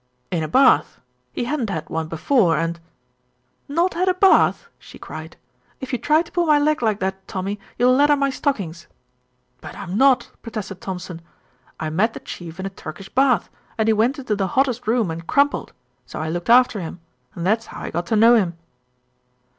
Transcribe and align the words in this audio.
"In 0.31 0.41
a 0.41 0.47
bath. 0.47 0.99
He 1.31 1.43
hadn't 1.43 1.69
had 1.69 1.87
one 1.87 2.07
before 2.07 2.57
and" 2.57 2.79
"Not 3.79 3.93
had 3.93 4.09
a 4.09 4.15
bath!" 4.15 4.67
she 4.79 4.97
cried. 4.97 5.37
"If 5.79 5.93
you 5.93 5.99
try 5.99 6.23
to 6.23 6.31
pull 6.31 6.47
my 6.47 6.57
leg 6.57 6.81
like 6.81 6.99
that, 7.01 7.27
Tommy, 7.27 7.59
you'll 7.77 7.93
ladder 7.93 8.15
my 8.15 8.31
stockings." 8.31 8.87
"But 9.61 9.75
I'm 9.77 9.99
not," 9.99 10.31
protested 10.41 10.81
Thompson. 10.81 11.21
"I 11.79 11.91
met 11.91 12.13
the 12.15 12.19
Chief 12.19 12.59
in 12.59 12.65
a 12.65 12.71
Turkish 12.71 13.09
bath, 13.09 13.47
and 13.77 13.87
he 13.87 13.93
went 13.93 14.17
into 14.17 14.35
the 14.35 14.47
hottest 14.57 14.87
room 14.87 15.11
and 15.11 15.27
crumpled, 15.27 15.71
so 16.07 16.19
I 16.19 16.29
looked 16.29 16.49
after 16.49 16.79
him, 16.79 16.99
and 17.35 17.45
that's 17.45 17.67
how 17.67 17.81
I 17.83 17.91
got 17.91 18.07
to 18.07 18.15
know 18.15 18.33
him." 18.33 18.57